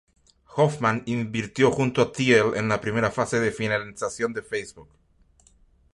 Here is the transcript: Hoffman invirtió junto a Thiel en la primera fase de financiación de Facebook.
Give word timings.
Hoffman 0.55 1.03
invirtió 1.05 1.69
junto 1.69 2.01
a 2.01 2.11
Thiel 2.11 2.55
en 2.55 2.67
la 2.67 2.81
primera 2.81 3.11
fase 3.11 3.39
de 3.39 3.51
financiación 3.51 4.33
de 4.33 4.41
Facebook. 4.41 4.89